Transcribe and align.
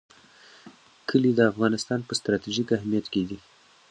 کلي 1.09 1.31
د 1.35 1.41
افغانستان 1.51 1.99
په 2.07 2.13
ستراتیژیک 2.19 2.67
اهمیت 2.77 3.05
کې 3.13 3.21
دي. 3.29 3.37